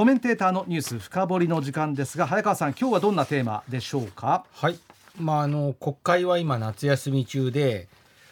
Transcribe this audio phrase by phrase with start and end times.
[0.00, 4.46] コメンテーターのニュース深掘りの時間ですが早川さん今日はどんなテーマでしょうか？
[4.50, 4.78] はい。
[5.18, 7.86] まああの国会は今夏休み中で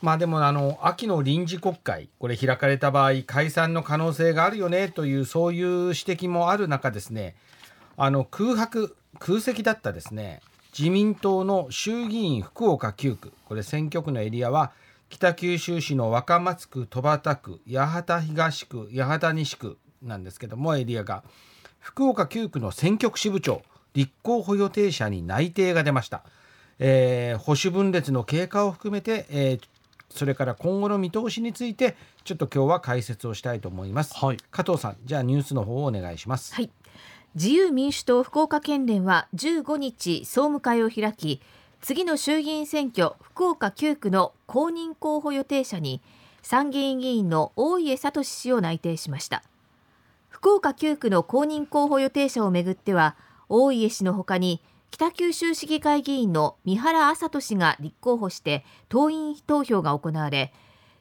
[0.00, 7.36] まあでもあの秋の臨時国会これ開かれた場合解散の可能性があるよねというそういう指摘もある中ですね
[7.98, 10.40] あの空白空席だったですね
[10.72, 14.72] 自民党の衆議院福岡9区これ選挙区のエリアは
[15.10, 21.22] 北九州市の若松区戸畑区八幡東区八幡西区なんですけどもエリアが。
[21.80, 23.62] 福岡9区の選挙区支部長
[23.94, 26.22] 立候補予定者に内定が出ました、
[26.78, 29.60] えー、保守分裂の経過を含めて、えー、
[30.10, 36.54] それから今後の見通しについてちょっと今日は解説をしたいと思います、はい、加藤さんじゃあニュースの方をお願いします。
[36.54, 36.70] はい。
[37.34, 41.40] 自由民主党福岡県連は15日総務会を開き
[41.80, 46.02] 次の衆議院選挙福岡9区の公認候補予定者に
[46.42, 49.44] 参議院議員の大家聡氏を内定しました
[50.30, 53.16] 福岡9区の公認候補予定者をめぐっては
[53.50, 60.52] 大家氏のほかに北九州市議会議員の三原麻人氏が立候補して党員投票が行われ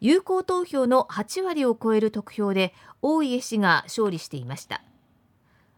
[0.00, 4.82] 有効投票の8割を超える得票で大家氏が勝利していました。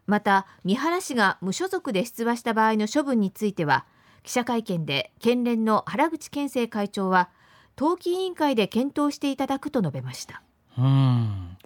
[0.07, 3.85] また三原氏が無所属で出馬した場合の処分については
[4.23, 7.29] 記者会見で県連の原口健生会長は
[7.75, 10.41] 党紀委員会で検討していただくと述べました。
[10.77, 11.57] うん。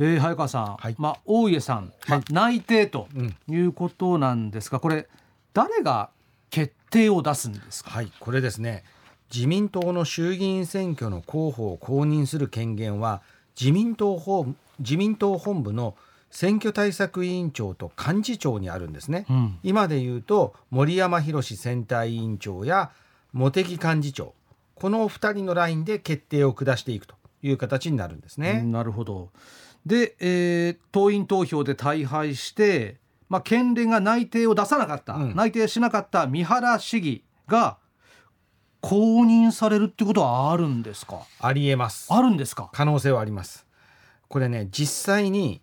[0.00, 3.06] えー、早川さん、はい、まあ、大家さん、まあ、内定と
[3.48, 5.06] いうことなんですが、うん、これ
[5.52, 6.08] 誰が
[6.48, 8.82] 決定を出すんですか、はい、これですね。
[9.32, 13.22] 自民党の衆議院選挙の候補を公認する権限は
[13.60, 15.94] 自民党本自民党本部の
[16.30, 22.90] 選挙対策委員長と幹事長にあるんですね、うん、今で言うと森山博選対委員長や
[23.32, 24.34] 茂木幹事長。
[24.74, 28.62] この2人のラインで決定を下していくという形になるんですね。
[28.62, 29.28] なるほど
[29.86, 37.78] で、えー、党員投票で大敗して、まあ、県連が内定を出さなかった、うん、内定しなかった三原市議が
[38.80, 41.20] 公認されるってことはあるんですか？
[41.38, 42.12] ありえます。
[42.12, 42.70] あるんですか？
[42.72, 43.66] 可能性はあります。
[44.28, 45.60] これね実際に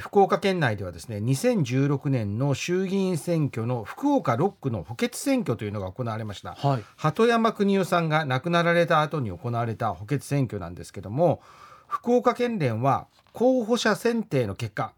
[0.00, 11.40] 福岡県内ではですね2016年の衆議院選挙の福岡6区の補欠選挙というのが行われました、はい、鳩山邦夫さんが亡くなられた後に行われた補欠選挙なんですけども
[11.88, 14.92] 福岡県連は候補者選定の結果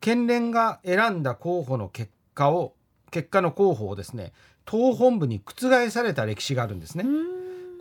[0.00, 2.74] 県連が選んだ候補の結果を
[3.10, 4.32] 結果の候補をですね
[4.64, 7.04] 党本部に覆された歴史があるんですね。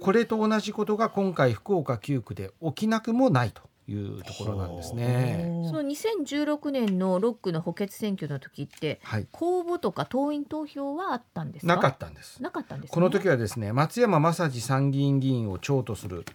[0.01, 5.63] これと同じことが今回福岡9区で起きなくもないというところなんですね。
[5.67, 12.41] その2016年の6区の補欠選挙の時って、はい、公募とか党員投票はあったんですなかったんです。
[12.41, 16.25] なかったんです、ね、この時はですね松山正治参議院議員を長とする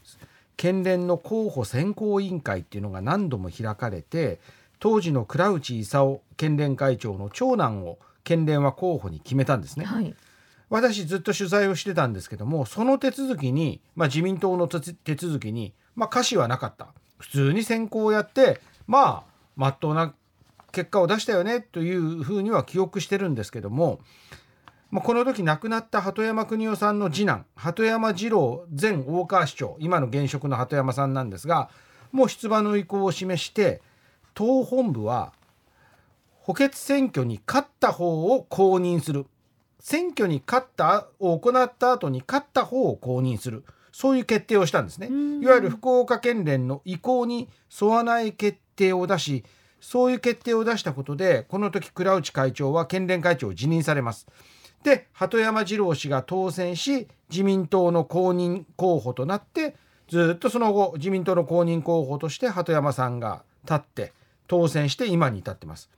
[0.57, 4.41] 県連の候補選考委員会っていうのが何度も開かれて
[4.79, 9.85] 当時の倉内勲県連会長の長男を県連は候補に決めたんですね。
[9.85, 10.15] はい
[10.69, 16.89] 私ずっと取材をしてたんですけどもその手続きに、まあ、自民党の手続きに、まあ、歌詞はなかった
[17.19, 19.23] 普通に選考をやってまあ
[19.55, 20.13] まっとうな
[20.73, 23.99] 結果を出したよねというふうには記憶してるんですけども、
[24.91, 31.71] まあ、この時亡くなった鳩山邦夫さんの次男鳩山二郎前大川市長今の現職の鳩山さんなんですが
[32.13, 33.83] もう出馬の意向を示して
[34.35, 35.33] 党本部は
[36.47, 39.27] 補欠選挙に勝った方を公認する
[39.81, 45.09] 選挙に勝ったを行った後に勝った方を公認するそういう決定をしたんですね。
[45.43, 47.49] いわゆる福岡県連の意向に
[47.81, 49.45] 沿わない決定を出し
[49.81, 54.27] そういう決定を出したことでこの時倉内会長は県連会長を辞任されます。
[54.83, 59.75] で鳩山二郎氏が当選し自民党の公認候補となって
[60.09, 64.13] ずっとその後自民党の公認候補として鳩山さんが立って
[64.47, 65.91] 当選して今に至ってます。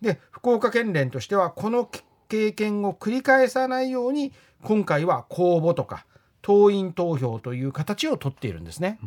[0.00, 1.90] で福岡県連としてはこの
[2.28, 4.32] 経験を繰り返さないように
[4.62, 6.06] 今回は公募とか
[6.42, 9.00] 党員投票という形をとっているんですね。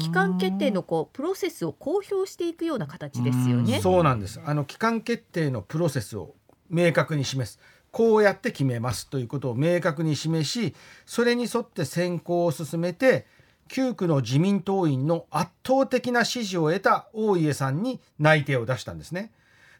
[0.00, 3.80] 期間決定のこうプロセスを公表していくような形ですよね。
[3.80, 4.40] そうなんです。
[4.44, 6.34] あの期間決定のプロセスを
[6.68, 7.60] 明確に示す。
[7.94, 10.74] こうやって決めますということを明確に示し、
[11.06, 13.24] それに沿って選考を進めて、
[13.68, 19.30] 9区の自民党員の圧倒的な支持を得た大家さんに内定を出したんですね。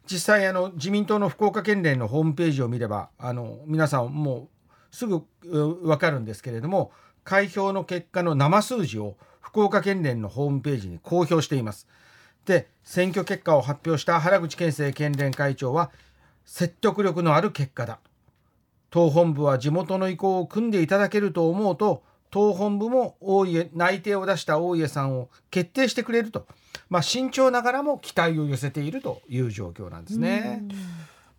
[0.06, 4.49] 実際あの自民党の福岡県連のホームページを見ればあの皆さんも
[4.93, 6.93] うすぐ分かるんですけれども
[7.25, 11.88] 開票の結果の生数字を福岡県連のホームページに公表しています。
[12.44, 15.90] で選挙結果を発表した原口県政県連会長は
[16.44, 17.99] 説得力のある結果だ
[18.94, 26.46] 党本部は地元の意向を組んでいただけると思うと党本部も大家内定を出した大家さんを決定してくれると
[26.88, 30.62] まあ、慎重ながらも期待を寄せているという状況なんですね。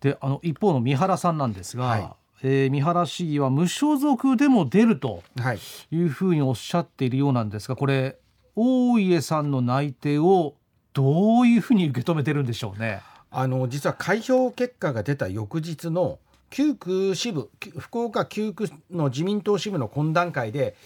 [0.00, 2.10] であの一方の三原さんなんですが、はい
[2.42, 5.58] えー三原市議は無所属でも出るとはい、
[5.90, 8.18] いうふうにおっしゃっているようなんですがこれ
[8.54, 10.56] 大家さんの内定を
[10.92, 13.00] どういうふうに受け止めてるんでしょうね。
[13.30, 16.18] あの実は開票結果が出た翌日の
[16.50, 20.76] 9区支部き福岡9区の自民党支部の懇談会で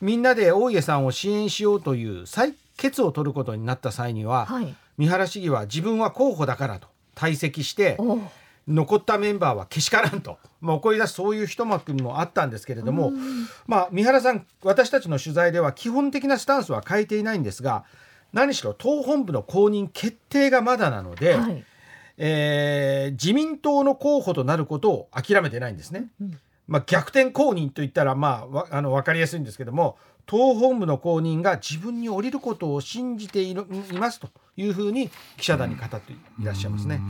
[0.00, 4.74] みんなで大家さんを支援しようという採決を取ることになった際には、はい。
[4.96, 7.96] 三原市議は自分は候補だからと退席して
[8.68, 13.10] 残ったメンバーはけしからんと、まあ、怒り出すそういう一幕もあったんですけれども、
[13.66, 17.84] まあ、三原さん私たちの取材では基本的なスタンスは変えていないんですが
[18.34, 21.64] 何しろ党本部の公認決定がまだなので、はい。
[22.16, 26.08] えー自民党の候補となることを諦めてないんですね。
[26.66, 36.98] まあ、逆転公認といったら、まあ、わあの分かりやすいんですけども党本部の公認が自分に降りることを信じているいますというふうに記者団に語っていらっしゃいますね。
[36.98, 37.04] な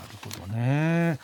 [0.00, 1.18] るほどね。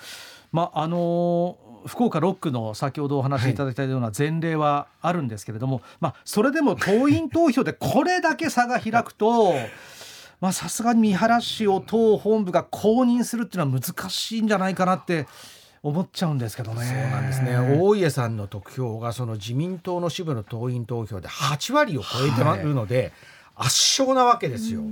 [0.52, 9.52] まああの福岡6区の先ほどお話しいただいたような前例はあるんですけれども、まあそれでも党員投票でこれだけ差が開くと。
[10.40, 15.26] まあさすがに三原氏を党本部が公認するっていうのは難しいんじゃないかなって
[15.82, 16.84] 思っちゃうんですけどね。
[16.84, 23.12] そうなんですね大家さんの得票がその自民党の支部の党員投票で8割を超えてまるので、
[23.54, 24.82] 圧勝なわけですよ。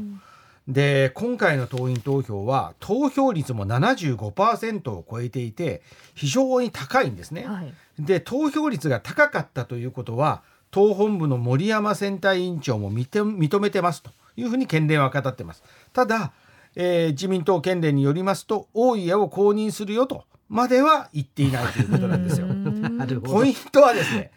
[0.66, 5.82] で今回の党員投票は投票率も75%を超えていて
[6.14, 7.46] 非常に高いんですね。
[7.46, 7.74] はい。
[7.98, 15.62] で投票率が高かったということは党本部の森山選対委員長も認めてますというふうに県連は語ってます。
[15.92, 16.32] ただ、
[16.76, 22.46] えー自民党県連によりますと大家を公認するよとまでは言っていないということなんですよ。
[22.46, 23.32] なるほど。
[23.32, 24.30] ポイントはですね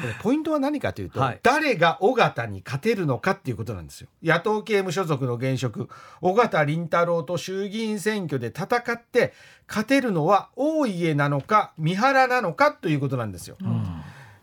[0.00, 1.40] これポイントは何かというと、はい。
[1.42, 4.08] 誰が尾形に勝てるのかっていうことなんですよ。
[4.22, 5.88] 野党系無所属の現職
[6.20, 9.32] 尾形凛太郎と衆議院選挙で戦って
[9.66, 13.56] 勝てるのは大家なのか三原なのかということなんですよ、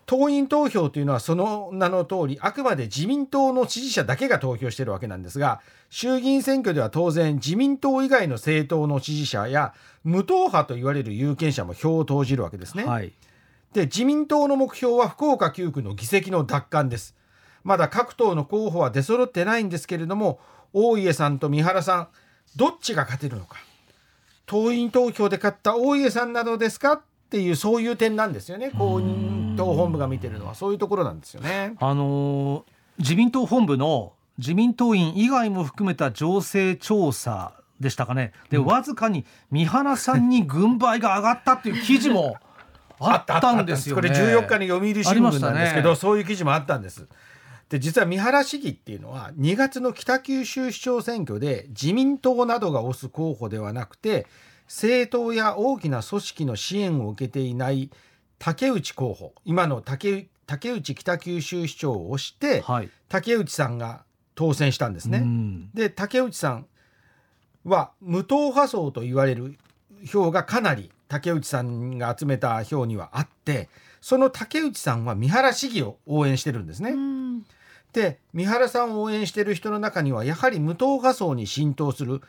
[0.06, 9.74] 党員投票というのはその名の通りあくまで自民党の支持者だけが投票しているわけなんですが衆議院選挙では当然自民党以外の政党の支持者や
[10.04, 12.84] 無党派と言われる有権者も票を投じるわけですね。
[12.86, 13.14] はい。
[13.76, 17.14] で自民党の目標は福岡9区の議席の奪還です
[17.66, 20.40] まだ各党の候補は出揃ってないんですけれども
[20.72, 22.08] 大家さんと三原さん
[22.56, 23.58] どっちが勝てるのか
[24.46, 31.76] 党員投票で勝った大家さんなどですかっていうそういう点なんですよね公認党本部が見てるのはそういうところなんですよね。
[31.80, 42.38] あのー自民党本部の自民党員以外も含めた情勢調査でしたかねで、わずかに三原さんに軍配が上がったっていう記事も
[43.00, 44.02] あったんですよね。
[44.02, 47.08] これ14日に読売新聞なんですけど、ねそういう記事もあったんです。
[47.68, 54.28] で実は三原市議っていうのは2月の北九州市長選挙で自民党などが推す候補ではなくて
[54.68, 57.90] 政党や大きな組織の支援を受けていない
[58.40, 62.90] 竹内候補今の竹竹内北九州市長を推して、はい。
[63.10, 64.04] 竹内さんが
[64.36, 65.20] 当選したんですね。
[65.20, 66.68] うんで竹内さん
[67.64, 69.58] は無党派層と言われる
[70.06, 73.70] 票がかなり竹内さんが集めた票にはあって
[74.02, 76.92] その竹内さんは三原市議を応援してるんですね。
[76.92, 77.46] うん
[77.94, 82.22] で三原さんを応援してる人の中にはやはり無党派層に浸透する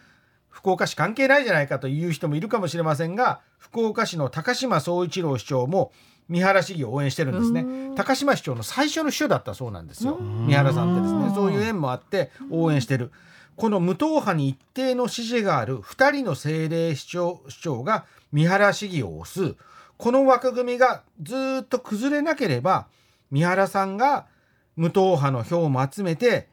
[0.56, 5.92] 福岡市関係ないじゃないかという人もいるかもしれませんが福岡市の高島総一郎市長も
[6.30, 7.60] 三原市議を応援してるんですね。
[7.60, 7.94] うん。
[7.94, 10.14] 高島市長の最初の秘書だったそうなんですよ。
[10.14, 10.46] うん。
[10.46, 11.32] 三原さんってですね。
[11.34, 13.12] そういう縁もあって応援してる。
[13.54, 19.56] この無党派に一定の支持がある2人の政令市長市長が三原市議を推す。
[19.98, 22.86] この枠組みがずっと崩れなければ
[23.30, 24.26] 三原さんが
[24.74, 26.48] 無党派の票も集めて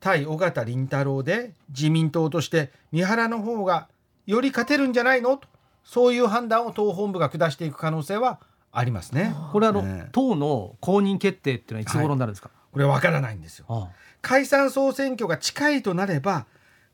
[0.00, 3.88] 対尾形凛太郎で自民党として三原の方が
[4.26, 5.36] より勝てるんじゃないの？
[5.36, 5.46] と
[5.84, 8.40] そういう判断を党本部が下していく可能性は
[8.72, 9.34] ありますね。
[9.52, 12.50] これあの、ね党の公認決定っていうのはいつ頃になるんですか？
[12.72, 13.66] これわからないんですよ。
[13.68, 13.88] あ
[14.22, 16.46] 解散総選挙が近いとなれば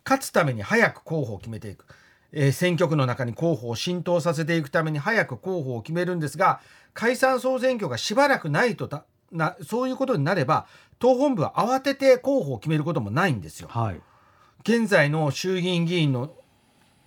[0.05, 1.85] 勝つために早く候補を決めていく、
[2.33, 6.61] えー選挙区の中に候補を浸透させていくために早く候補を決めるんですが
[6.95, 10.67] 解散総選挙がしばらくないとだなそういうことになれば
[10.99, 13.69] 党本部は慌てて候補を決めることもないんですよ。
[13.69, 14.01] はい。
[14.63, 16.33] 現在の衆議院議員の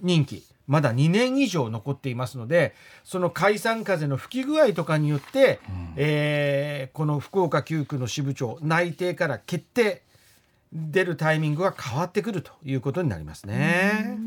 [0.01, 2.73] 任期まだ2年以上残っていますので
[3.03, 5.59] その解散風の吹き具合とかによって、
[5.95, 10.03] えーこの福岡9区の支部長内定から決定
[10.73, 14.17] 出るタイミングが変わってくるということになりますね。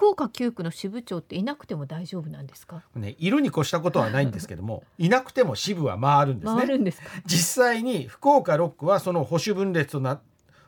[0.00, 2.82] 福岡9区の支部長っていなくても大丈夫なんですか？
[2.96, 6.58] ねいるに越したことはないんですけども いなくても支部は回るんですね。
[6.58, 7.06] 回るんですか？
[7.26, 10.18] 実際に福岡6区はその保守分裂とな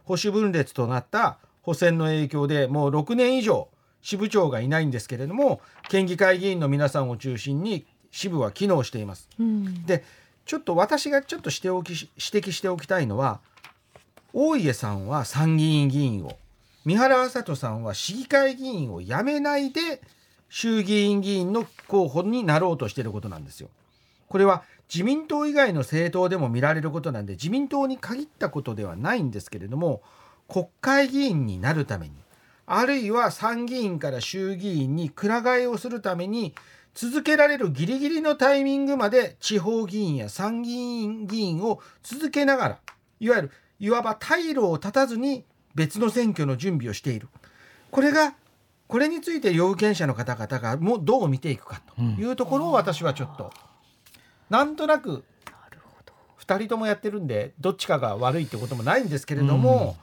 [0.05, 3.69] 保守分裂となった補選の影響でもう6年以上
[4.03, 9.29] 支部長がいないんですけれども県議会議員の皆さんを中心に支部は機能しています。
[9.41, 10.05] うんで
[10.45, 12.03] ちょっと私がちょっとしておき指
[12.49, 13.41] 摘しておきたいのは
[14.35, 16.37] 大家さんは参議院議員を
[16.85, 20.01] 三原麻人さんは市議会議員を辞めないで
[20.49, 23.69] 衆議院議員の候補になろうとしていることなんですよ。
[24.29, 30.03] これは自民党以外の政党でも見られることなんで自民党に限ったことではないんですけれども
[30.49, 32.15] 国会議員になるために
[32.67, 36.55] あるいは参議院から衆議院にくら替えをするために
[36.95, 42.79] 続けられるギリギリのタイミングまで地方議員や参議院議員を続けながら
[43.21, 47.29] いわゆるいわば退路を断たずに別の選挙の準備をしている。
[47.91, 48.35] これが
[48.89, 53.53] これについて有権者の方々がもうどう見ていくかというところを私はちょっと
[54.51, 55.25] なんとなく
[56.39, 59.97] 2人ともやってるんでどっちかが悪いってこともないんですけれども、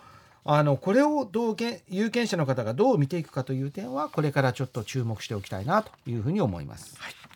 [0.45, 6.97] あのこれをどうけ有権者の方がどう見ていくかという点はこれからちょっと注目しておきたいなというふうに思います。
[6.97, 7.28] はい